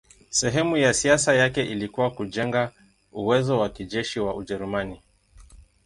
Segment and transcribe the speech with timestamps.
[0.29, 2.71] Sehemu ya siasa yake ilikuwa kujenga
[3.11, 5.01] uwezo wa kijeshi wa Ujerumani.